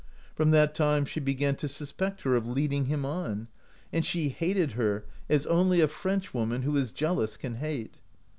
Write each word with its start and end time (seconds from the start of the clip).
From 0.33 0.49
that 0.49 0.73
time 0.73 1.05
she 1.05 1.19
began 1.19 1.55
to 1.57 1.67
sus 1.67 1.91
pect 1.91 2.23
her 2.23 2.35
of 2.35 2.47
leading 2.47 2.85
him 2.85 3.05
on, 3.05 3.49
and 3.93 4.03
she 4.03 4.29
hated 4.29 4.71
her 4.71 5.05
as 5.29 5.45
only 5.45 5.79
a 5.79 5.87
Frenchwoman 5.87 6.63
who 6.63 6.75
is 6.75 6.91
jealous 6.91 7.37
can 7.37 7.57
hate. 7.57 7.97